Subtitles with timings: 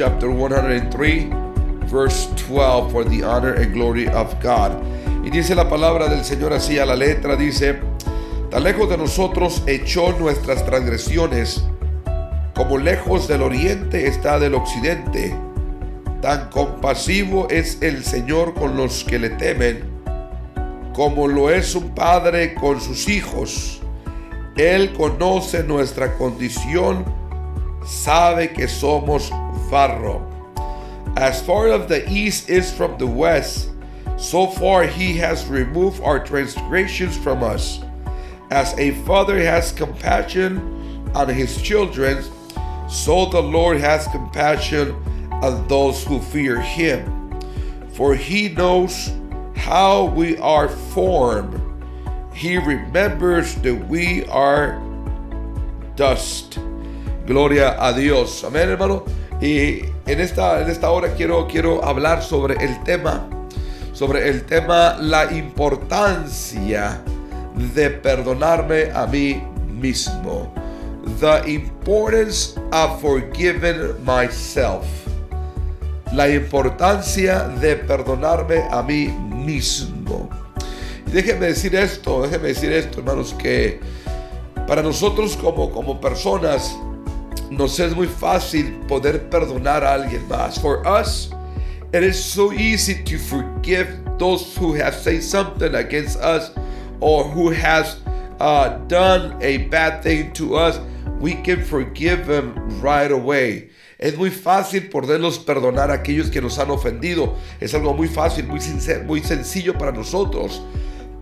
[0.00, 1.28] chapter 103,
[1.84, 4.72] verse 12, for the honor and glory of God.
[5.22, 7.80] Y dice la palabra del Señor así a la letra, dice,
[8.50, 11.62] tan lejos de nosotros echó nuestras transgresiones,
[12.54, 15.36] como lejos del oriente está del occidente.
[16.22, 19.82] Tan compasivo es el Señor con los que le temen,
[20.94, 23.82] como lo es un padre con sus hijos.
[24.56, 27.04] Él conoce nuestra condición,
[27.84, 29.30] sabe que somos
[29.70, 30.26] barro.
[31.16, 33.70] As far as the east is from the west,
[34.16, 37.80] so far he has removed our transgressions from us.
[38.50, 42.22] As a father has compassion on his children,
[42.88, 44.92] so the Lord has compassion
[45.42, 47.30] on those who fear him.
[47.94, 49.10] For he knows
[49.54, 51.60] how we are formed
[52.32, 54.80] He remembers that we are
[55.96, 56.58] dust.
[57.30, 58.42] Gloria a Dios.
[58.42, 59.04] Amén, hermano.
[59.40, 63.24] Y en esta, en esta hora quiero, quiero hablar sobre el tema,
[63.92, 67.00] sobre el tema, la importancia
[67.72, 70.52] de perdonarme a mí mismo.
[71.20, 74.84] The importance of forgiving myself.
[76.12, 80.28] La importancia de perdonarme a mí mismo.
[81.06, 83.78] Déjenme decir esto, déjenme decir esto, hermanos, que
[84.66, 86.76] para nosotros como, como personas
[87.50, 90.58] nos es muy fácil poder perdonar a alguien más.
[90.58, 91.30] For us,
[91.92, 93.88] it is so easy to forgive
[94.18, 96.52] those who have said something against us
[97.00, 97.96] or who has
[98.38, 100.78] uh, done a bad thing to us.
[101.20, 103.70] We can forgive them right away.
[103.98, 107.36] Es muy fácil poderlos perdonar a aquellos que nos han ofendido.
[107.60, 110.62] Es algo muy fácil, muy, sincero, muy sencillo para nosotros.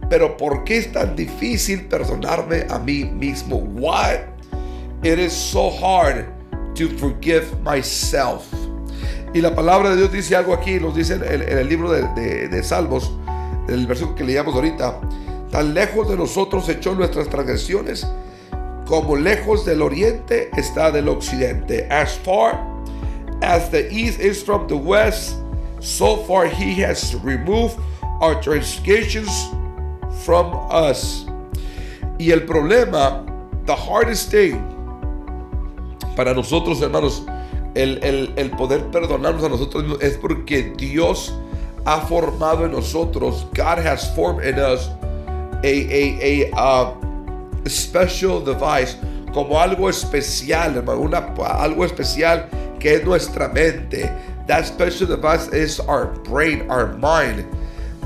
[0.09, 3.57] Pero ¿por qué es tan difícil perdonarme a mí mismo?
[3.57, 4.38] Why
[5.03, 6.27] it is so hard
[6.75, 8.47] to forgive myself.
[9.35, 12.63] Y la palabra de Dios dice algo aquí, nos dice en el, libro de, de,
[12.63, 13.13] Salmos,
[13.69, 15.01] el versículo que leíamos ahorita,
[15.51, 18.07] tan lejos de nosotros echó nuestras transgresiones,
[18.87, 21.87] como lejos del oriente está del occidente.
[21.91, 22.59] As far
[23.43, 25.37] as the east is from the west,
[25.81, 27.77] so far he has removed
[28.21, 29.31] our transgressions
[30.25, 31.27] from us.
[32.19, 33.25] Y el problema,
[33.67, 34.78] the hardest thing
[36.19, 37.23] para nosotros, hermanos,
[37.77, 41.33] el, el, el poder perdonarnos a nosotros mismos es porque Dios
[41.85, 44.91] ha formado en nosotros, God has formed in us
[45.63, 48.97] a, a, a, uh, special device,
[49.33, 51.19] como algo especial, hermano, una,
[51.61, 52.49] algo especial
[52.81, 54.11] que es nuestra mente.
[54.49, 57.47] That special device is our brain, our mind.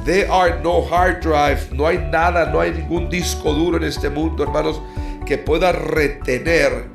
[0.05, 4.11] There are no hard drive, no hay nada, no hay ningún disco duro en este
[4.11, 4.79] mundo, hermanos,
[5.25, 6.93] que pueda retener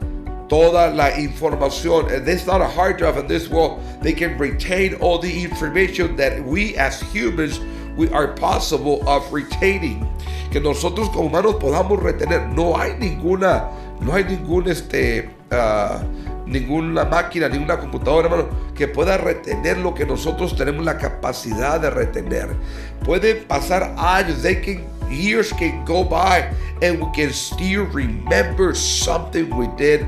[0.47, 2.12] toda la información.
[2.12, 3.81] And there's not a hard drive in this world.
[4.02, 7.59] They can retain all the information that we as humans
[7.96, 10.07] we are possible of retaining.
[10.52, 12.53] Que nosotros como humanos podamos retener.
[12.56, 13.69] No hay ninguna,
[14.02, 15.30] no hay ningún este.
[15.52, 16.03] Uh,
[16.47, 21.90] ninguna máquina, ninguna computadora, hermano, que pueda retener lo que nosotros tenemos la capacidad de
[21.90, 22.56] retener.
[23.03, 26.50] Pueden pasar años, they can, years can go by,
[26.81, 30.06] and we can still remember something we did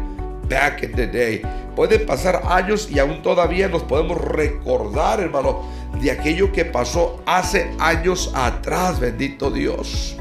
[0.49, 1.41] back in the day.
[1.75, 5.63] Pueden pasar años y aún todavía nos podemos recordar, hermano,
[6.01, 10.17] de aquello que pasó hace años atrás, bendito Dios.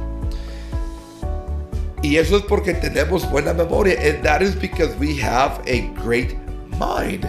[2.03, 3.99] Y eso es porque tenemos buena memoria.
[4.01, 6.37] And that is because we have a great
[6.79, 7.25] mind.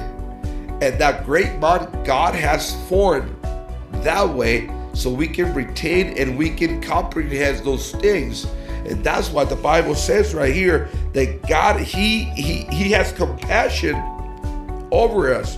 [0.82, 3.36] And that great mind God has formed
[4.04, 8.46] that way so we can retain and we can comprehend those things.
[8.90, 13.96] And that's why the Bible says right here that God, He He He has compassion
[14.92, 15.58] over us.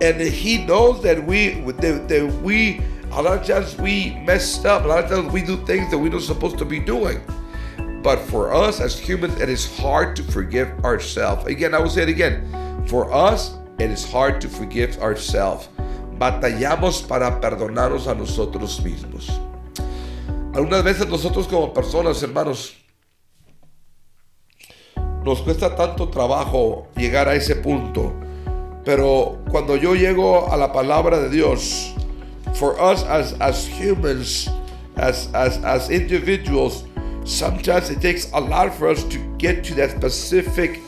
[0.00, 2.80] And He knows that we that, that we
[3.12, 5.98] a lot of times we messed up, a lot of times we do things that
[5.98, 7.22] we're not supposed to be doing.
[8.02, 11.46] But for us as humans, it is hard to forgive ourselves.
[11.46, 12.44] Again, I will say it again.
[12.88, 15.68] For us, it is hard to forgive ourselves.
[16.18, 19.43] Batallamos para perdonarnos a nosotros mismos.
[20.54, 22.76] Algunas veces nosotros como personas, hermanos,
[25.24, 28.12] nos cuesta tanto trabajo llegar a ese punto.
[28.84, 31.92] Pero cuando yo llego a la palabra de Dios,
[32.54, 34.48] for us as, as humans,
[34.96, 36.84] as, as, as individuals,
[37.24, 40.78] sometimes it takes a lot for us to get to that specific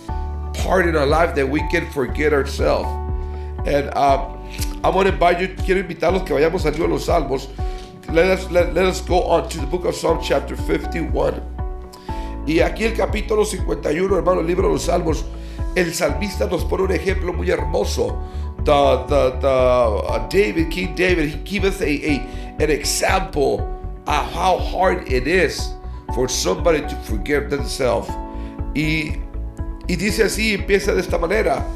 [0.55, 2.89] part in our life that we can forget ourselves.
[3.67, 4.29] And uh,
[4.85, 7.49] I to invite you, quiero invitarlos que vayamos al libro de los Salmos.
[8.13, 11.43] Let us, let, let us go on to the book of Psalm chapter 51.
[12.47, 15.25] Y aquí el capítulo 51, hermano, el libro de los Salmos,
[15.75, 18.17] el salmista nos pone un ejemplo muy hermoso.
[18.65, 22.21] The, the, the uh, David, King David, he gives us a, a,
[22.61, 23.61] an example
[24.07, 25.75] of how hard it is
[26.15, 28.09] for somebody to forgive themselves.
[28.73, 29.21] Y,
[29.89, 31.67] y dice así, empieza de esta manera.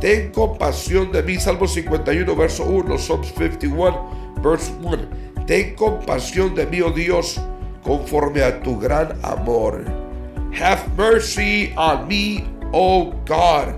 [0.00, 5.23] Ten compasión de mí, Salmo 51, verso 1, Psalms 51, verse 1.
[5.46, 7.38] Ten compasión de mí, oh Dios,
[7.82, 9.84] conforme a tu gran amor.
[10.54, 13.74] Have mercy on me, O God,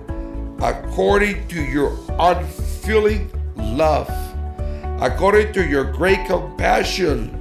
[0.63, 4.09] according to your unfailing love,
[5.01, 7.33] according to your great compassion.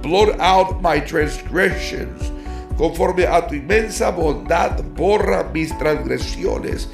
[0.00, 2.32] Blot out my transgressions.
[2.78, 6.88] Conforme a tu inmensa bondad, borra mis transgresiones.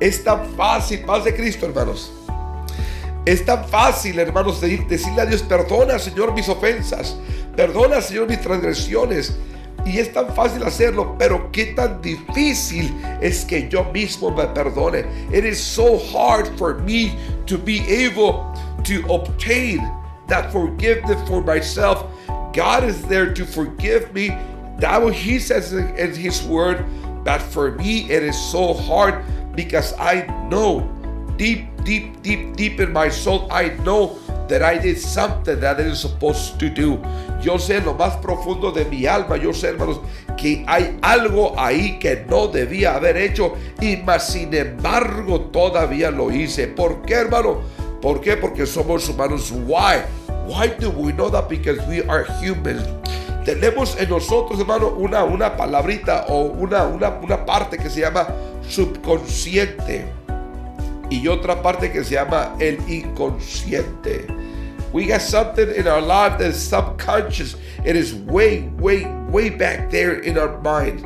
[0.00, 2.10] Es tan fácil, paz de Cristo, hermanos.
[3.26, 7.16] Es tan fácil, hermanos, decirle a Dios, perdona, Señor, mis ofensas.
[7.56, 9.36] Perdona, Señor, mis transgresiones.
[9.84, 15.04] Y es tan fácil hacerlo, pero qué tan difícil es que yo mismo me perdone.
[15.32, 18.44] It is so hard for me to be able
[18.84, 19.80] to obtain
[20.28, 22.04] that forgiveness for myself.
[22.52, 24.28] God is there to forgive me.
[24.78, 26.84] That what He says in His Word.
[27.24, 29.24] But for me, it is so hard
[29.56, 30.88] because I know
[31.36, 34.18] deep, deep, deep, deep in my soul, I know
[34.48, 36.98] that I did something that I didn't supposed to do.
[37.42, 40.00] Yo sé lo más profundo de mi alma, yo sé, hermanos,
[40.36, 46.30] que hay algo ahí que no debía haber hecho y más sin embargo todavía lo
[46.30, 46.68] hice.
[46.68, 47.60] ¿Por qué, hermano?
[48.00, 48.36] ¿Por qué?
[48.36, 49.50] Porque somos humanos.
[49.50, 50.02] Why?
[50.46, 51.48] Why do we know that?
[51.48, 52.82] Because we are humans.
[53.44, 58.26] Tenemos en nosotros, hermano, una, una palabrita o una, una, una parte que se llama
[58.68, 60.25] subconsciente
[61.10, 64.26] y otra parte que se llama el inconsciente.
[64.92, 67.56] We got something in our life that's subconscious.
[67.84, 71.04] It is way, way, way back there in our mind.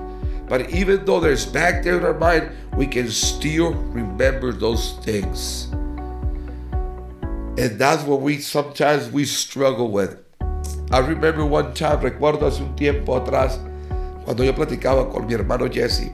[0.49, 5.69] But even though there's back there in our mind, we can still remember those things.
[7.59, 10.19] And that's what we sometimes we struggle with.
[10.91, 13.59] I remember one time, recuerdo hace un tiempo atrás,
[14.25, 16.13] cuando yo platicaba con mi hermano Jesse.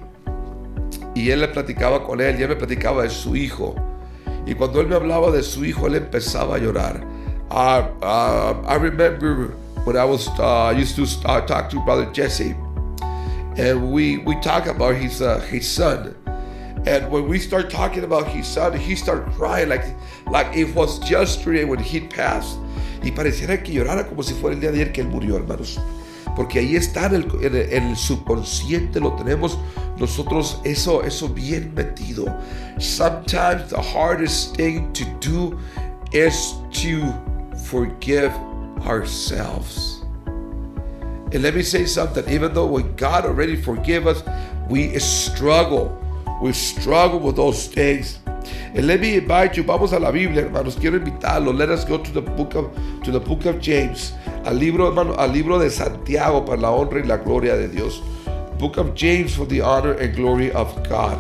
[1.17, 3.75] Y él le platicaba con él y él me platicaba de su hijo.
[4.45, 7.03] Y cuando él me hablaba de su hijo, él empezaba a llorar.
[7.51, 9.55] Uh, uh, I remember
[9.87, 12.55] when I was uh, used to uh, talk to Brother Jesse,
[13.57, 16.15] and we we talk about his uh, his son.
[16.85, 19.87] And when we start talking about his son, he started crying like
[20.31, 22.59] like it was yesterday when he passed.
[23.03, 25.79] Y pareciera que llorara como si fuera el día de ayer que él murió, hermanos.
[26.37, 29.59] Porque ahí está en el, en el, en el subconsciente, lo tenemos
[29.99, 32.27] nosotros eso, eso bien metido.
[32.79, 35.59] Sometimes the hardest thing to do
[36.13, 37.13] is to
[37.65, 38.33] forgive
[38.87, 40.03] ourselves.
[41.33, 44.23] And let me say something, even though when God already forgive us,
[44.69, 45.99] we struggle.
[46.43, 48.21] We struggle with those things.
[48.75, 50.77] And let me invite you, vamos a la Biblia, hermanos.
[50.77, 51.57] Quiero invitarlo.
[51.57, 52.71] Let us go to the book of
[53.03, 54.13] to the book of James,
[54.47, 58.03] al libro, hermano, al libro de Santiago para la honra y la gloria de Dios.
[58.59, 61.19] Book of James for the honor and glory of God.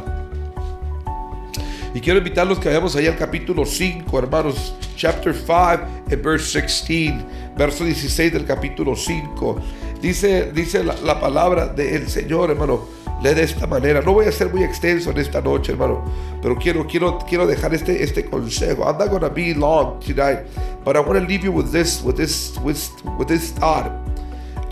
[1.92, 7.24] Y quiero invitarlos que vayamos allá al capítulo 5, hermanos, chapter 5 and verse 16,
[7.56, 9.60] verso 16 del capítulo 5.
[10.00, 12.96] Dice, dice la, la palabra del Señor, hermano,
[13.34, 14.02] de esta manera.
[14.02, 16.04] No voy a ser muy extenso en esta noche, hermano,
[16.42, 18.84] pero quiero, quiero, quiero dejar este, este consejo.
[18.84, 20.46] I'm not going to be long tonight,
[20.84, 22.78] but I want to leave you with this, with this, with,
[23.26, 23.90] this thought.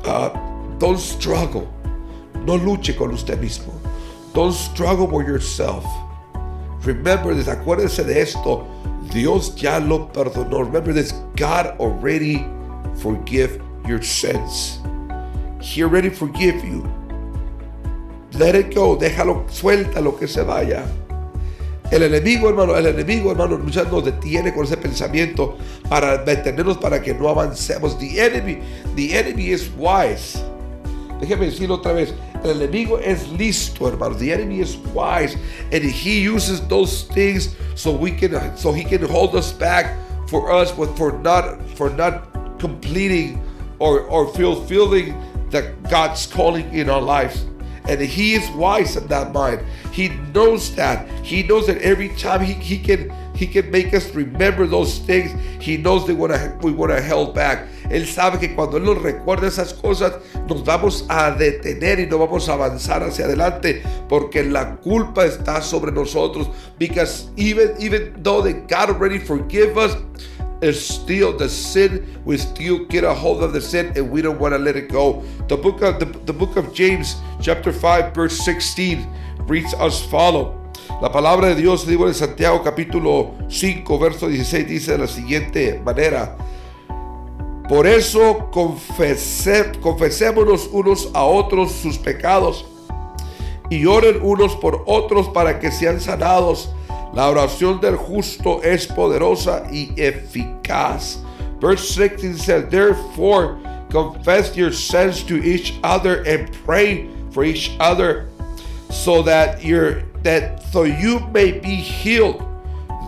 [0.04, 0.31] Uh,
[0.78, 1.69] don't struggle.
[2.45, 3.73] No luche con usted mismo.
[4.35, 5.85] Don't struggle with yourself.
[6.85, 8.66] Remember this, acuérdese de esto.
[9.11, 10.66] Dios ya lo perdonó.
[10.66, 12.47] Remember this, God already
[13.00, 14.78] forgive your sins.
[15.64, 16.85] He already forgive you.
[18.35, 20.85] Let it go, déjalo, suelta lo que se vaya.
[21.90, 25.56] El enemigo, hermano, el enemigo, hermano, muchas nos detiene con ese pensamiento
[25.88, 27.99] para detenernos para que no avancemos.
[27.99, 28.59] The enemy,
[28.94, 30.38] the enemy is wise.
[31.18, 32.12] Déjeme decirlo otra vez.
[32.42, 34.16] El enemigo es listo, hermano.
[34.16, 35.38] The enemy is wise,
[35.73, 39.97] and he uses those things so we can, so he can hold us back
[40.28, 43.40] for us, but for not, for not completing
[43.78, 45.14] or or fulfilling
[45.54, 47.46] that God's calling in our lives.
[47.88, 49.61] And he is wise in that mind.
[49.92, 51.08] He knows that.
[51.23, 55.32] He knows that every time he, he can he can make us remember those things.
[55.61, 57.66] He knows that wanna, we want to held back.
[57.90, 60.14] Él sabe que cuando Él nos recuerda esas cosas,
[60.49, 65.61] nos vamos a detener y no vamos a avanzar hacia adelante porque la culpa está
[65.61, 66.49] sobre nosotros.
[66.78, 69.96] Because even, even though that God already forgive us,
[70.73, 72.21] still the sin.
[72.25, 74.88] We still get a hold of the sin and we don't want to let it
[74.88, 75.23] go.
[75.49, 79.06] The book of the, the book of James, chapter 5, verse 16,
[79.47, 80.61] reads as follow.
[81.02, 85.80] La palabra de Dios, libro de Santiago, capítulo 5, verso 16, dice de la siguiente
[85.85, 86.37] manera.
[87.68, 92.66] Por eso confese, confesémonos unos a otros sus pecados
[93.71, 96.71] y oren unos por otros para que sean sanados.
[97.14, 101.18] La oración del justo es poderosa y eficaz.
[101.61, 108.28] Verse 16 says, Therefore, confess your sins to each other and pray for each other
[108.90, 112.42] so that you're that so you may be healed.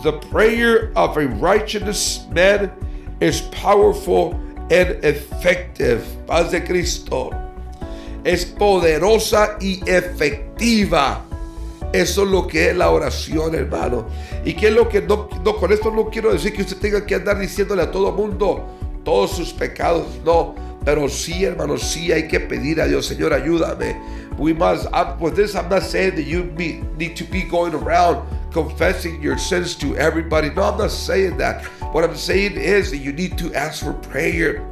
[0.04, 2.70] The prayer of a righteous man
[3.20, 4.34] is powerful
[4.70, 6.06] and effective.
[6.28, 7.32] Paz de Cristo.
[8.24, 11.22] Es poderosa y efectiva.
[11.92, 14.06] Eso es lo que es la oración, hermano.
[14.44, 17.06] Y que es lo que no, no, con esto no quiero decir que usted tenga
[17.06, 18.66] que andar diciéndole a todo mundo
[19.04, 20.06] todos sus pecados.
[20.24, 23.96] No, pero sí, hermano, sí hay que pedir a Dios, Señor, ayúdame.
[24.38, 28.26] We must, I, with this, I'm not saying that you need to be going around
[28.52, 30.50] confessing your sins to everybody.
[30.50, 31.64] No, I'm not saying that.
[31.92, 34.66] What I'm saying is that you need to ask for prayer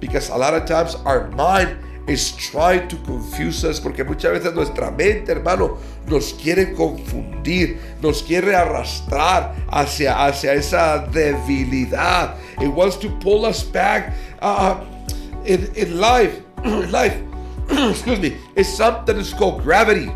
[0.00, 4.54] because a lot of times our mind is trying to confuse us porque muchas veces
[4.54, 12.36] nuestra mente, hermano, nos quiere confundir, nos quiere arrastrar hacia, hacia esa debilidad.
[12.60, 14.80] It wants to pull us back uh,
[15.44, 16.42] in, in life.
[16.64, 17.16] life,
[17.70, 20.10] excuse me, is something that's called gravity.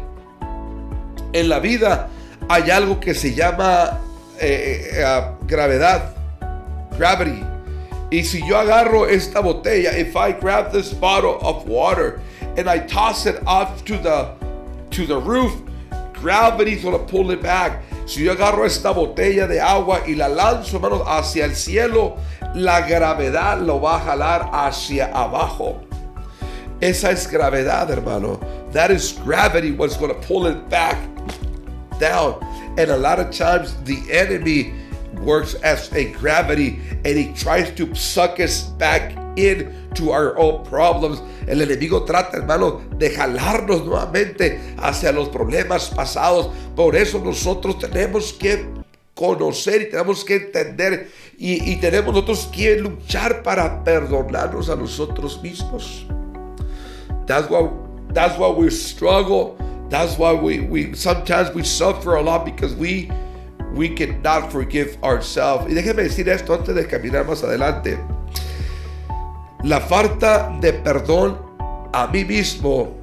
[1.33, 2.09] En la vida
[2.49, 4.01] hay algo que se llama
[4.41, 6.15] eh, eh, uh, gravedad.
[6.97, 7.56] Gravity.
[8.11, 12.21] Y si yo agarro esta botella, if I grab this bottle of water
[12.57, 14.31] and I toss it off to the
[14.91, 15.53] to the roof,
[16.13, 17.83] gravity's gonna pull it back.
[18.07, 22.17] Si yo agarro esta botella de agua y la lanzo, hermanos, hacia el cielo,
[22.55, 25.81] la gravedad lo va a jalar hacia abajo.
[26.81, 28.39] Esa es gravedad, hermano.
[28.73, 30.97] That is gravity what's going to pull it back
[31.99, 32.41] down.
[32.79, 34.75] And a lot of times the enemy
[35.21, 41.21] works as a gravity and he tries to suck us back into our own problems.
[41.47, 46.51] El enemigo trata, hermano, de jalarnos nuevamente hacia los problemas pasados.
[46.75, 48.67] Por eso nosotros tenemos que
[49.15, 55.41] conocer y tenemos que entender y, y tenemos nosotros que luchar para perdonarnos a nosotros
[55.43, 56.07] mismos.
[57.27, 57.69] That's why
[58.13, 59.57] that's why we struggle.
[59.89, 63.11] That's why we, we sometimes we suffer a lot because we
[63.77, 65.67] we cannot forgive ourselves.
[65.71, 67.99] Y déjeme decir esto antes de caminar más adelante.
[69.63, 71.39] La falta de perdón
[71.93, 72.95] a mí mismo,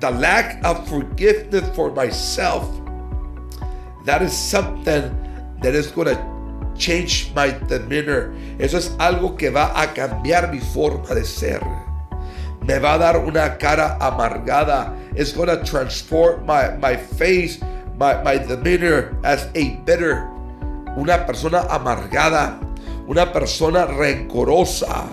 [0.00, 2.68] the lack of forgiveness for myself,
[4.04, 5.10] that is something
[5.62, 6.38] that is going to
[6.76, 8.32] change my demeanor.
[8.58, 11.60] Eso es algo que va a cambiar mi forma de ser.
[12.62, 14.94] Me va a dar una cara amargada.
[15.16, 17.60] It's going to transform my, my face,
[17.98, 20.30] my, my demeanor as a bitter.
[20.96, 22.58] Una persona amargada.
[23.08, 25.08] Una persona rencorosa.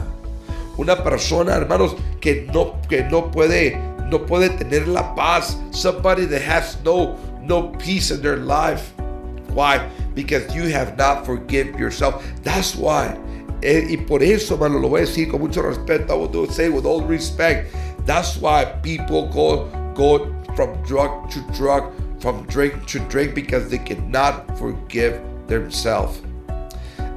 [0.77, 3.77] Una persona, hermanos, que no, que no puede,
[4.09, 5.57] no puede tener la paz.
[5.71, 8.93] Somebody that has no, no peace in their life.
[9.53, 9.89] Why?
[10.13, 12.23] Because you have not forgiven yourself.
[12.43, 13.17] That's why.
[13.63, 16.11] Eh, y por eso, hermano, lo voy a decir con mucho respeto.
[16.11, 17.73] I will do say with all respect.
[18.05, 23.77] That's why people go go from drug to drug, from drink to drink, because they
[23.77, 26.21] cannot forgive themselves.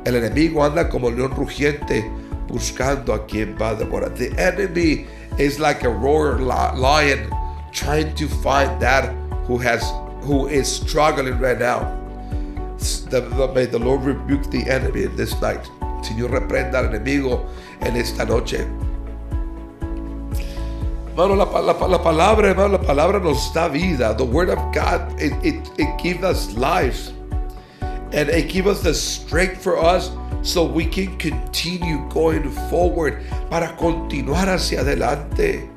[0.05, 2.05] El enemigo anda como león rugiente
[2.47, 4.17] buscando a quien va a devorar.
[4.17, 5.07] The enemy
[5.39, 7.31] is like a roaring lion
[7.73, 9.15] trying to find that
[9.47, 9.83] who has
[10.23, 11.95] who is struggling right now.
[13.55, 15.65] May the Lord rebuke the enemy this night.
[16.03, 17.47] Señor reprenda al enemigo
[17.81, 18.67] en esta noche.
[21.19, 24.15] Hermano, la, la, la, palabra, hermano, la palabra nos da vida.
[24.17, 27.11] The word of God, it, it, it gives us life.
[28.13, 33.19] And it gives us the strength for us so we can continue going forward
[33.51, 35.69] para continuar hacia adelante.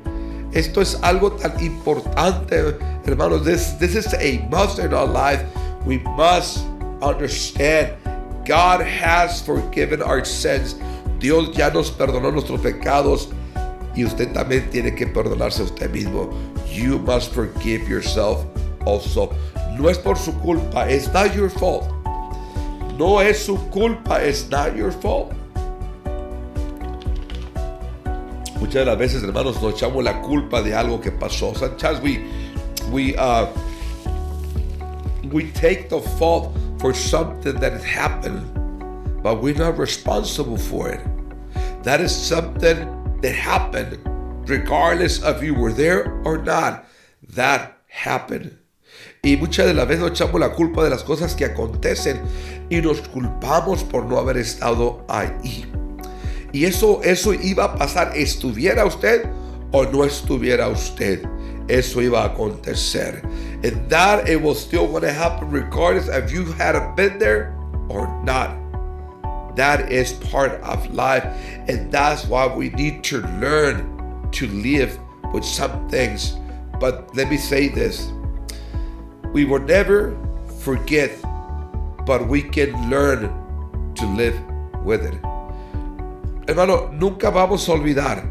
[0.54, 3.44] Esto es algo tan importante, hermanos.
[3.44, 5.42] This, this is a must in our life.
[5.84, 6.64] We must
[7.02, 7.96] understand
[8.44, 10.76] God has forgiven our sins.
[11.18, 13.34] Dios ya nos perdonó nuestros pecados
[13.94, 16.30] y usted también tiene que perdonarse a usted mismo.
[16.72, 18.44] You must forgive yourself
[18.86, 19.30] also.
[19.78, 20.90] No es por su culpa.
[20.90, 21.84] It's not your fault.
[22.98, 24.22] No es su culpa.
[24.22, 25.32] It's not your fault.
[28.60, 31.54] Muchas de las veces, hermanos, nos echamos la culpa de algo que pasó.
[31.56, 32.24] Sometimes we,
[32.90, 33.46] we, uh,
[35.32, 38.46] we take the fault for something that happened.
[39.22, 41.00] but we're not responsible for it.
[41.84, 42.88] That is something
[43.22, 43.98] that happened,
[44.48, 46.84] regardless of you were there or not.
[47.34, 48.58] That happened.
[49.22, 52.20] Y muchas de las veces nos echamos la culpa de las cosas que acontecen
[52.68, 55.64] y nos culpamos por no haber estado ahí.
[56.52, 59.24] Y eso, eso iba a pasar, estuviera usted
[59.72, 61.24] o no estuviera usted.
[61.68, 63.22] Eso iba a acontecer.
[63.62, 67.54] And that it was still going to happen regardless if you had been there
[67.88, 68.61] or not.
[69.56, 71.24] That is part of life.
[71.68, 74.98] And that's why we need to learn to live
[75.32, 76.36] with some things.
[76.80, 78.10] But let me say this
[79.32, 80.16] we will never
[80.60, 81.10] forget,
[82.04, 83.30] but we can learn
[83.94, 84.38] to live
[84.84, 85.14] with it.
[86.46, 88.28] Hermano, nunca vamos a olvidar,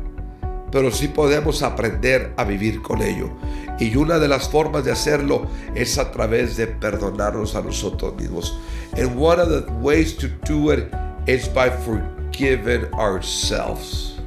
[0.72, 3.32] pero sí podemos aprender a vivir con ello.
[3.80, 8.56] Y una de las formas de hacerlo es a través de perdonarnos a nosotros mismos.
[8.96, 10.94] And one of the ways to do it
[11.28, 14.20] is by forgiving ourselves.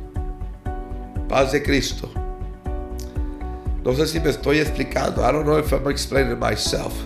[1.29, 2.09] Paz de Cristo.
[3.85, 5.19] No sé si me estoy explicando.
[5.19, 6.99] I don't know if I'm explaining myself.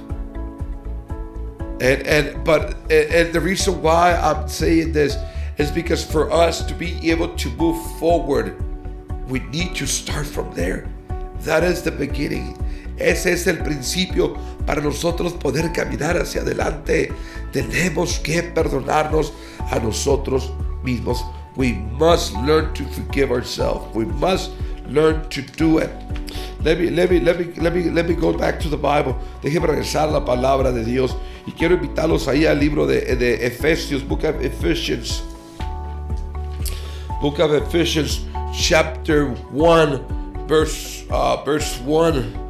[1.80, 5.16] And and but and the reason why I'm saying this
[5.58, 8.62] is because for us to be able to move forward,
[9.28, 10.86] we need to start from there.
[11.40, 12.56] That is the beginning.
[12.98, 14.34] Ese es el principio
[14.66, 17.12] para nosotros poder caminar hacia adelante.
[17.52, 19.32] Tenemos que perdonarnos
[19.70, 21.24] a nosotros mismos.
[21.56, 23.86] We must learn to forgive ourselves.
[23.94, 24.50] We must
[24.88, 25.90] learn to do it.
[26.62, 29.16] Let me, let me, let me, let me, let me go back to the Bible.
[29.42, 31.14] Déjeme regresar a la palabra de Dios.
[31.46, 35.22] Y quiero invitarlos ahí al libro de, de Efesios, Book of Ephesians.
[37.22, 42.47] Book of Ephesians, chapter 1, verse, uh, verse 1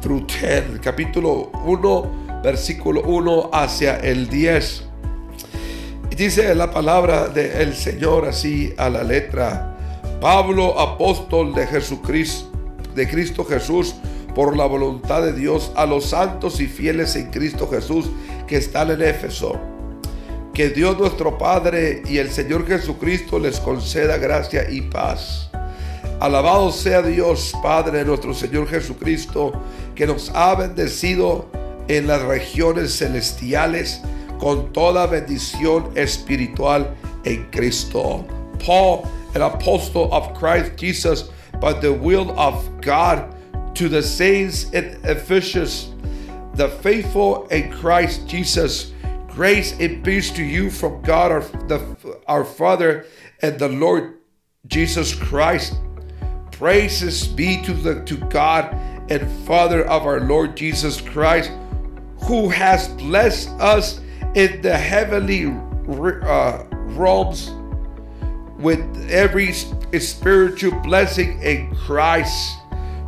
[0.00, 0.80] through 10.
[0.80, 4.84] Capítulo 1, versículo 1 hacia el 10.
[6.10, 9.76] Y dice la palabra del Señor así a la letra.
[10.20, 12.50] Pablo, apóstol de Jesucristo,
[12.94, 13.94] de Cristo Jesús,
[14.34, 18.10] por la voluntad de Dios, a los santos y fieles en Cristo Jesús
[18.46, 19.58] que están en Éfeso.
[20.54, 25.50] Que Dios nuestro Padre y el Señor Jesucristo les conceda gracia y paz.
[26.22, 29.60] Alabado sea Dios, Padre de nuestro Señor Jesucristo,
[29.96, 31.50] que nos ha bendecido
[31.88, 34.00] en las regiones celestiales
[34.38, 38.24] con toda bendición espiritual en Cristo.
[38.64, 39.02] Paul
[39.34, 41.28] an apostle of Christ Jesus
[41.60, 43.34] by the will of God
[43.74, 45.88] to the saints in Ephesus,
[46.54, 48.92] the faithful in Christ Jesus.
[49.26, 53.06] Grace and peace to you from God our, the, our Father
[53.40, 54.18] and the Lord
[54.68, 55.74] Jesus Christ.
[56.62, 58.72] Praises be to the to God
[59.10, 61.50] and Father of our Lord Jesus Christ,
[62.28, 63.98] who has blessed us
[64.36, 66.62] in the heavenly uh,
[66.94, 67.50] realms
[68.60, 68.78] with
[69.10, 72.54] every spiritual blessing in Christ.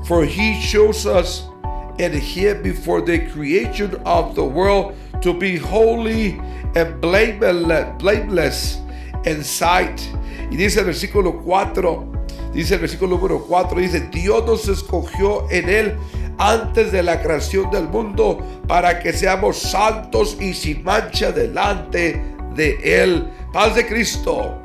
[0.09, 1.45] For he shows us
[2.01, 6.41] in him before the creation of the world to be holy
[6.75, 8.79] and blameless, blameless
[9.25, 10.11] in sight.
[10.51, 12.24] Y dice el versículo 4,
[12.55, 15.97] dice el versículo número 4, dice, Dios nos escogió en él
[16.39, 22.23] antes de la creación del mundo para que seamos santos y sin mancha delante
[22.55, 23.29] de él.
[23.53, 24.61] Paz de Cristo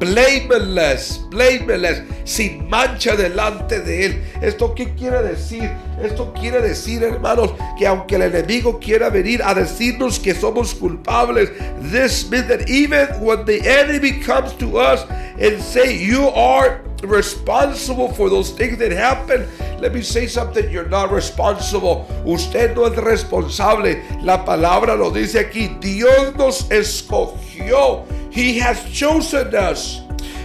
[0.00, 4.24] blameless, blameless, sin mancha delante de Él.
[4.40, 5.70] ¿Esto qué quiere decir?
[6.02, 11.50] Esto quiere decir, hermanos, que aunque el enemigo quiera venir a decirnos que somos culpables,
[11.92, 15.04] this means that even when the enemy comes to us
[15.38, 19.46] and say you are responsible for those things that happen,
[19.78, 22.06] let me say something, you're not responsible.
[22.24, 24.02] Usted no es responsable.
[24.22, 30.00] La palabra lo dice aquí, Dios nos escogió He has chosen us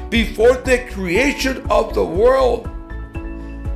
[0.10, 2.70] before the creation of the world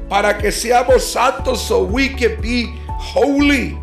[0.10, 3.78] para que seamos santos so we can be holy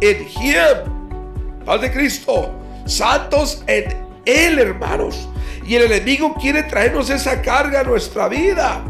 [0.00, 1.62] in Him.
[1.64, 2.52] Padre Cristo,
[2.86, 5.26] santos en Él, hermanos.
[5.64, 8.84] Y el enemigo quiere traernos esa carga a nuestra vida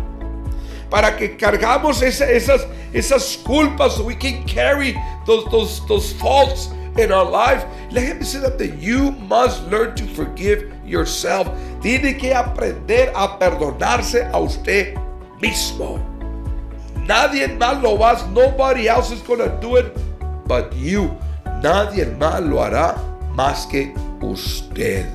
[0.90, 4.94] para que cargamos esa, esas, esas culpas so we can carry
[5.26, 10.06] those, those, those faults in our life, let me say that you must learn to
[10.14, 11.48] forgive yourself.
[11.82, 14.96] Tiene que aprender a perdonarse a usted
[15.40, 16.00] mismo.
[17.06, 19.96] Nadie más lo va, nobody else is going to do it
[20.46, 21.16] but you.
[21.62, 22.98] Nadie más lo hará
[23.34, 25.06] más que usted.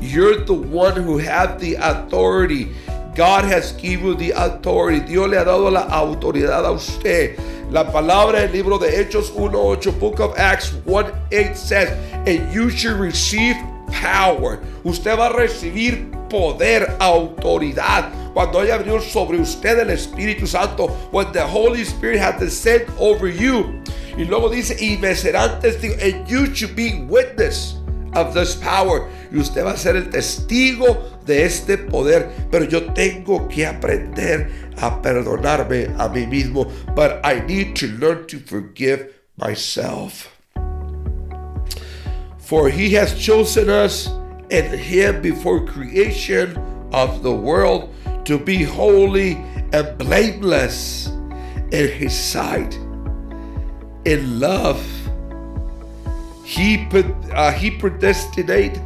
[0.00, 2.74] You're the one who have the authority.
[3.14, 5.00] God has given you the authority.
[5.00, 7.36] Dios le ha dado la autoridad a usted
[7.70, 11.90] La palabra del libro de Hechos 1.8, Book of Acts 1.8 says,
[12.26, 13.56] and you should receive
[13.92, 14.58] power.
[14.84, 18.10] Usted va a recibir poder, autoridad.
[18.32, 23.28] Cuando haya venido sobre usted el Espíritu Santo, when the Holy Spirit has descended over
[23.28, 23.82] you.
[24.16, 27.74] Y luego dice, y me serán testigo, and you should be witness
[28.14, 29.06] of this power.
[29.30, 32.28] Y usted va a ser el testigo de este poder.
[32.50, 36.66] Pero yo tengo que aprender a perdonarme a mí mismo.
[36.94, 40.28] But I need to learn to forgive myself.
[42.38, 44.08] For he has chosen us
[44.50, 46.56] in him before creation
[46.92, 47.90] of the world
[48.24, 49.34] to be holy
[49.72, 51.08] and blameless
[51.70, 52.74] in his sight.
[54.04, 54.82] In love,
[56.44, 56.88] he,
[57.34, 58.82] uh, he predestinated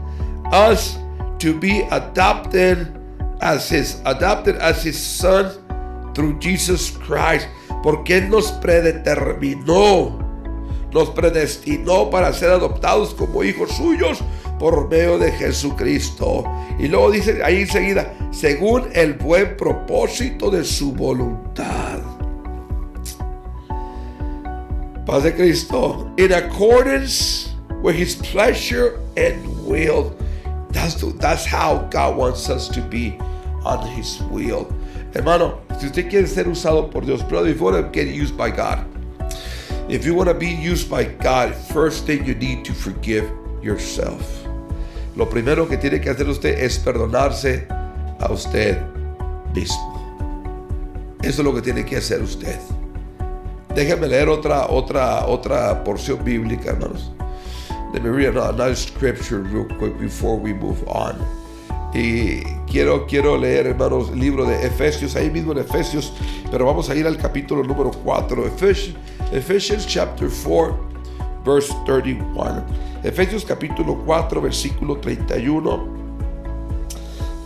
[0.53, 0.99] us
[1.39, 2.99] to be adopted
[3.41, 5.51] as his adopted as his son
[6.15, 7.49] through Jesus Christ,
[7.83, 10.23] porque él nos predeterminó
[10.93, 14.23] nos predestinó para ser adoptados como hijos suyos
[14.59, 16.45] por medio de Jesucristo.
[16.79, 22.01] Y luego dice ahí enseguida, según el buen propósito de su voluntad.
[25.07, 26.13] Paz de Cristo.
[26.17, 27.51] In accordance
[27.83, 30.15] with his pleasure and will.
[30.73, 33.17] That's, that's how God wants us to be
[33.65, 34.75] on his will.
[35.15, 38.37] Hermano, si usted quiere ser usado por Dios, brother, if you want to get used
[38.37, 38.87] by God,
[39.89, 43.29] If you want to be used by God, first thing you need to forgive
[43.63, 44.23] yourself.
[45.17, 47.67] Lo primero que tiene que hacer usted es perdonarse
[48.19, 48.81] a usted
[49.53, 49.99] mismo.
[51.23, 52.59] Eso es lo que tiene que hacer usted.
[53.75, 57.11] Déjeme leer otra, otra, otra porción bíblica, hermanos.
[57.93, 61.21] Let me read another scripture real quick before we move on.
[61.93, 66.11] Y quiero, quiero leer, hermanos, el libro de Efesios, ahí mismo en Efesios,
[66.51, 68.47] pero vamos a ir al capítulo número 4.
[68.47, 68.97] Efesios,
[69.31, 70.75] Ephesians chapter 4,
[71.45, 72.65] verse 31.
[73.05, 75.87] Efesios capítulo 4, versículo 31.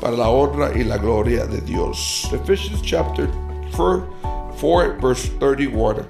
[0.01, 2.31] Para la honra y la gloria de Dios.
[2.33, 3.29] Ephesians chapter
[3.77, 4.07] 4,
[4.61, 6.07] 4 verse 31.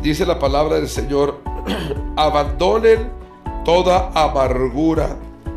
[0.00, 1.47] Dice la palabra del Señor,
[2.16, 3.10] abandonen
[3.64, 5.16] toda amargura,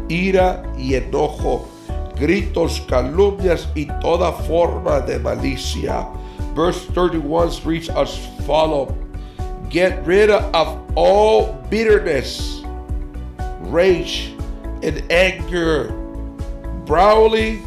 [0.10, 1.68] ira y enojo,
[2.20, 6.08] gritos, calumnias y toda forma de malicia
[6.54, 8.98] Verse 31 reads as follow
[9.70, 12.62] Get rid of all bitterness,
[13.62, 14.36] rage,
[14.84, 15.88] and anger,
[16.86, 17.66] brawling,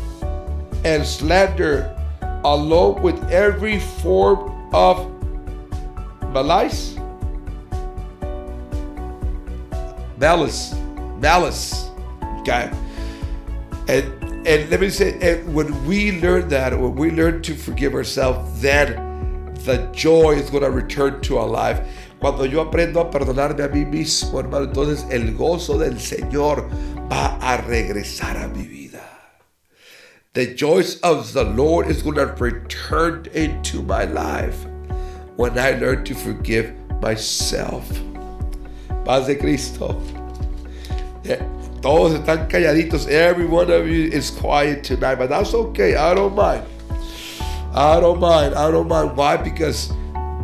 [0.84, 1.96] and slander,
[2.44, 5.10] along with every form of
[6.28, 6.98] malice.
[10.24, 10.74] Malice.
[11.20, 11.90] Malice.
[12.40, 12.70] Okay.
[13.88, 14.06] And
[14.46, 19.52] and let me say, when we learn that, when we learn to forgive ourselves, then
[19.66, 21.78] the joy is going to return to our life.
[22.20, 26.70] Cuando yo aprendo a perdonarme a mí mismo, hermano, entonces el gozo del Señor
[27.10, 29.02] va a regresar a mi vida.
[30.32, 34.64] The joy of the Lord is going to return into my life
[35.36, 37.86] when I learn to forgive myself.
[39.04, 40.00] Paz de Cristo.
[41.80, 43.06] Todos están calladitos.
[43.08, 45.94] Every one of you is quiet tonight, but that's okay.
[45.94, 46.62] I don't mind.
[47.74, 48.54] I don't mind.
[48.54, 49.16] I don't mind.
[49.16, 49.36] Why?
[49.36, 49.92] Because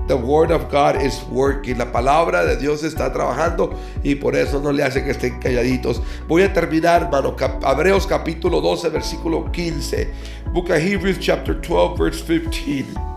[0.06, 1.78] the word of God is working.
[1.78, 6.02] La palabra de Dios está trabajando y por eso no le hace que estén calladitos.
[6.28, 7.34] Voy a terminar, hermano.
[7.62, 10.08] Hebreos capítulo 12, versículo 15.
[10.52, 13.09] Book of Hebrews chapter 12, verse 15.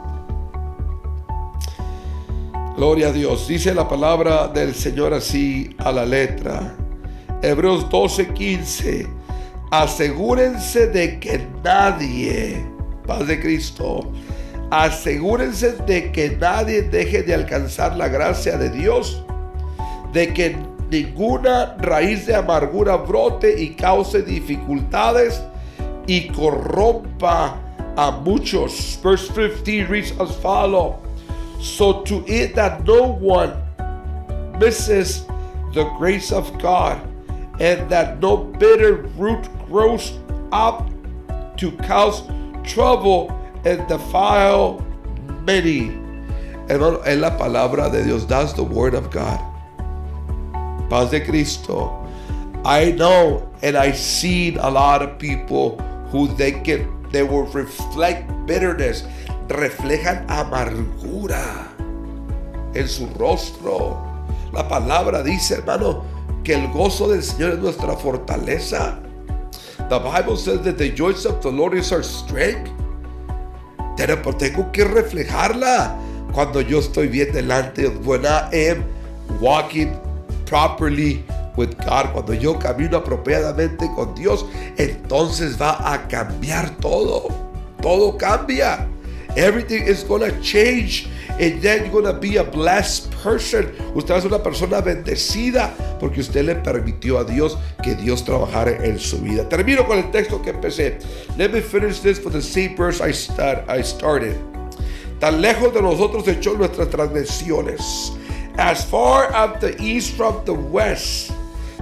[2.76, 3.48] Gloria a Dios.
[3.48, 6.76] Dice la palabra del Señor así a la letra.
[7.44, 9.08] Hebreos 12:15.
[9.70, 12.66] Asegúrense de que nadie,
[13.06, 14.12] paz de Cristo,
[14.72, 19.24] asegúrense de que nadie deje de alcanzar la gracia de Dios,
[20.12, 20.56] de que
[20.90, 25.40] ninguna raíz de amargura brote y cause dificultades
[26.08, 27.56] y corrompa
[27.96, 29.00] a muchos.
[29.04, 31.03] Verse 15 reads as follow.
[31.64, 33.56] So to it that no one
[34.60, 35.26] misses
[35.74, 37.02] the grace of God
[37.62, 40.12] and that no bitter root grows
[40.52, 40.90] up
[41.58, 42.22] to cause
[42.66, 43.32] trouble
[43.64, 44.86] and defile
[45.46, 45.98] many.
[46.68, 46.80] Es
[47.18, 48.26] la palabra de Dios.
[48.26, 49.40] That's the word of God.
[50.90, 52.00] Paz de Cristo.
[52.66, 55.78] I know and I seen a lot of people
[56.12, 59.04] who they can they will reflect bitterness,
[59.54, 61.68] reflejan amargura
[62.74, 64.02] en su rostro.
[64.52, 66.04] La palabra dice, hermano,
[66.44, 69.00] que el gozo del Señor es nuestra fortaleza.
[69.90, 72.70] The Bible says that the joy of the Lord is our strength.
[73.96, 75.96] Pero tengo que reflejarla
[76.34, 77.88] cuando yo estoy bien delante.
[78.04, 78.84] When I am
[79.40, 79.94] walking
[80.46, 81.24] properly
[81.56, 84.46] with God, cuando yo camino apropiadamente con Dios,
[84.78, 87.28] entonces va a cambiar todo.
[87.82, 88.88] Todo cambia.
[89.36, 91.08] Everything is gonna change.
[91.40, 93.74] And then you're gonna be a blessed person.
[93.96, 99.00] Usted es una persona bendecida porque usted le permitió a Dios que Dios trabajara en
[99.00, 99.50] su vida.
[99.50, 101.00] Termino con el texto que empecé.
[101.38, 104.38] Let me finish this for the same verse I, start, I started.
[105.20, 108.16] Tan lejos de nosotros echó nuestras transgresiones.
[108.58, 111.32] As far as the east from the west,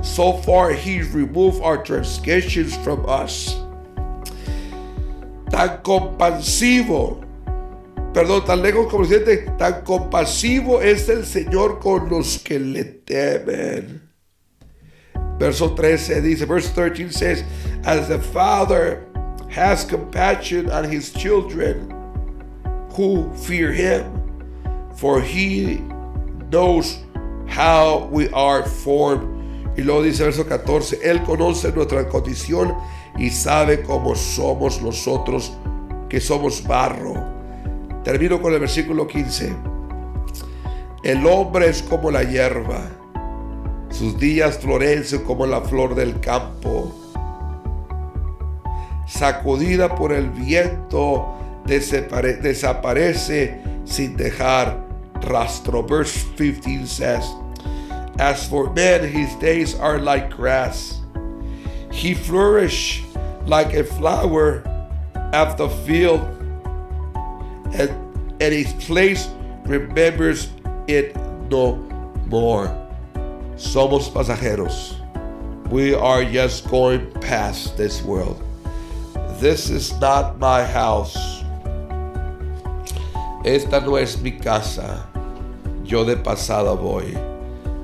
[0.02, 3.58] so far he removed our transgressions from us.
[5.50, 7.31] Tan compasivo
[8.14, 14.02] perdón, tan lejos como siente, tan compasivo es el Señor con los que le temen.
[15.40, 17.44] Verso 13 dice, verse 13 says,
[17.84, 19.08] as the Father
[19.50, 21.90] has compassion on his children
[22.96, 24.04] who fear him,
[24.96, 25.82] for he
[26.52, 27.00] knows
[27.48, 29.28] how we are formed.
[29.78, 32.76] Y luego dice verso 14, Él conoce nuestra condición
[33.18, 35.52] y sabe cómo somos nosotros,
[36.10, 37.31] que somos barro
[38.04, 39.56] Termino con el versículo 15.
[41.04, 42.82] El hombre es como la hierba,
[43.90, 46.92] sus días florecen como la flor del campo.
[49.08, 51.28] Sacudida por el viento,
[51.66, 54.78] desaparece sin dejar
[55.22, 55.84] rastro.
[55.84, 57.26] Verse 15 says,
[58.18, 61.02] As for men, his days are like grass.
[61.92, 63.04] He flourish
[63.46, 64.64] like a flower
[65.34, 66.41] of the field
[67.74, 69.30] and, and place
[69.66, 70.50] remembers
[70.88, 71.16] it
[71.50, 71.76] no
[72.28, 72.68] more.
[73.56, 74.98] Somos pasajeros.
[75.70, 78.42] We are just going past this world.
[79.40, 81.16] This is not my house.
[83.46, 85.08] Esta no es mi casa.
[85.84, 87.16] Yo de pasada voy.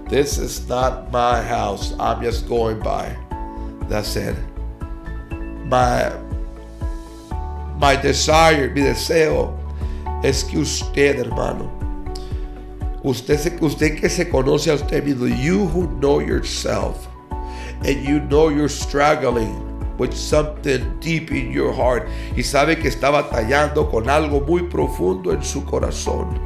[0.09, 1.93] This is not my house.
[1.99, 3.15] I'm just going by.
[3.89, 4.35] That's it.
[5.65, 6.11] My
[7.77, 9.56] my desire, mi deseo
[10.23, 11.69] es que usted, hermano,
[13.03, 17.07] usted, usted que se conoce a usted mismo, you who know yourself,
[17.85, 19.63] and you know you're struggling
[19.97, 25.31] with something deep in your heart, y sabe que está batallando con algo muy profundo
[25.31, 26.39] en su corazón.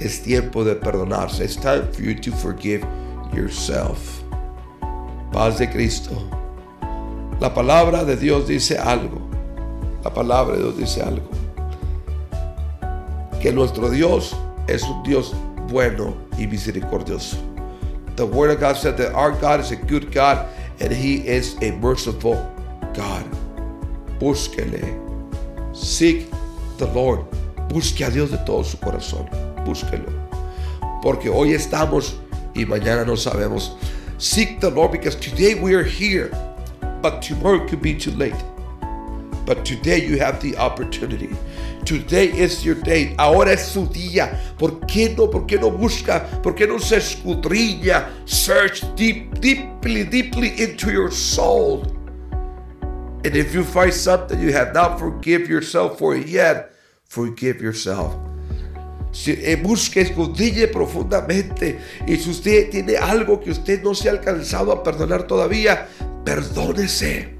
[0.00, 1.42] Es tiempo de perdonarse.
[1.42, 2.86] It's time for you to forgive
[3.34, 4.22] yourself.
[5.32, 6.12] Paz de Cristo.
[7.40, 9.20] La palabra de Dios dice algo.
[10.04, 11.28] La palabra de Dios dice algo
[13.40, 14.34] que nuestro Dios
[14.66, 15.34] es un Dios
[15.68, 17.36] bueno y misericordioso.
[18.16, 20.46] The Word of God said that our God is a good God
[20.80, 22.34] and He is a merciful
[22.94, 23.24] God.
[24.18, 24.82] Búsquele.
[25.72, 26.26] Seek
[26.78, 27.24] the Lord.
[27.68, 29.28] Busque a Dios de todo su corazón.
[29.64, 30.10] Búsquelo.
[31.02, 32.14] Porque hoy estamos
[32.54, 33.76] y mañana no sabemos.
[34.18, 36.30] Seek the Lord because today we are here,
[37.02, 38.34] but tomorrow could be too late.
[39.46, 41.30] But today you have the opportunity.
[41.84, 43.14] Today is your day.
[43.18, 44.38] Ahora es su día.
[44.58, 45.28] ¿Por qué no?
[45.30, 46.26] ¿Por qué no busca?
[46.42, 48.08] ¿Por qué no se escudriña?
[48.26, 51.82] Search deep, deeply, deeply into your soul.
[53.24, 56.72] And if you find something you have not forgive yourself for yet,
[57.08, 58.14] forgive yourself.
[59.26, 61.78] Eh, busque, escudriñe profundamente.
[62.06, 65.88] Y si usted tiene algo que usted no se ha alcanzado a perdonar todavía,
[66.24, 67.36] perdónese.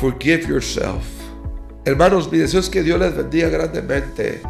[0.00, 1.21] Forgive yourself.
[1.84, 4.40] Hermanos, mi deseo es que Dios les bendiga grandemente.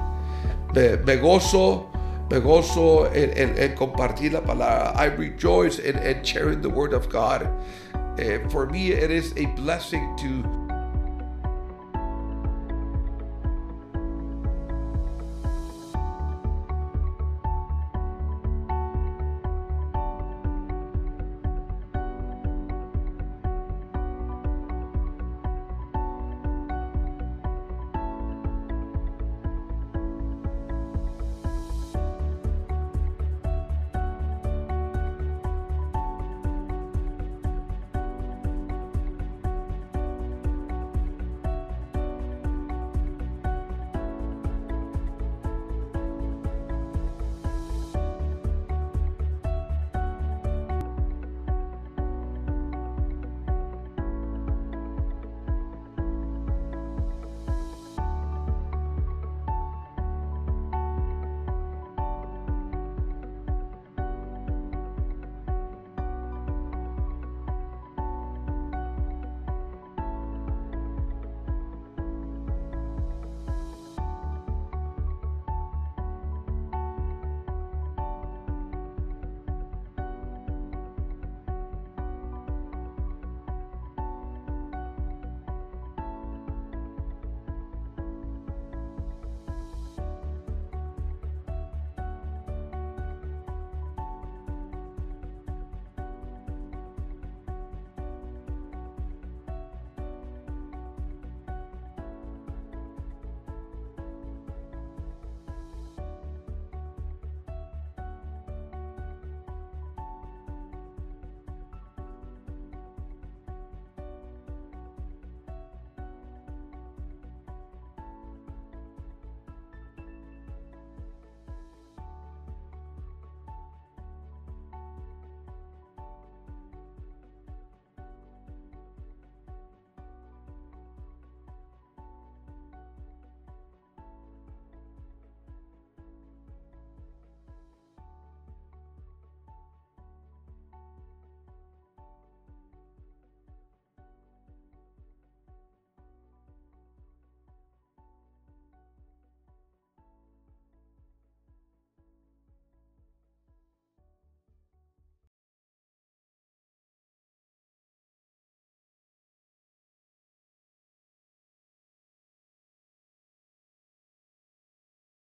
[0.74, 1.88] Me, gozo,
[2.28, 4.92] me gozo en, compartir la palabra.
[4.94, 7.48] I rejoice in, sharing the word of God.
[8.18, 10.61] Eh, for me, it is a blessing to